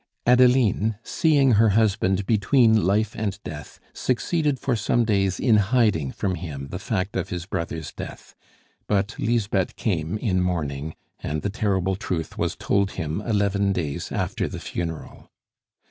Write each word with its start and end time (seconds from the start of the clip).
Adeline, 0.25 0.95
seeing 1.03 1.51
her 1.51 1.69
husband 1.77 2.25
between 2.25 2.85
life 2.87 3.13
and 3.13 3.37
death, 3.43 3.79
succeeded 3.93 4.57
for 4.59 4.75
some 4.75 5.05
days 5.05 5.39
in 5.39 5.57
hiding 5.57 6.11
from 6.11 6.33
him 6.33 6.69
the 6.69 6.79
fact 6.79 7.15
of 7.15 7.29
his 7.29 7.45
brother's 7.45 7.93
death; 7.93 8.33
but 8.87 9.13
Lisbeth 9.19 9.75
came, 9.75 10.17
in 10.17 10.41
mourning, 10.41 10.95
and 11.19 11.43
the 11.43 11.51
terrible 11.51 11.95
truth 11.95 12.35
was 12.35 12.55
told 12.55 12.93
him 12.93 13.21
eleven 13.21 13.71
days 13.73 14.11
after 14.11 14.47
the 14.47 14.59
funeral. 14.59 15.29